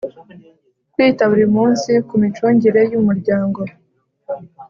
Kwita 0.93 1.23
buri 1.31 1.45
munsi 1.55 1.91
ku 2.07 2.13
micungire 2.23 2.81
y 2.91 2.97
Umuryango 2.99 3.59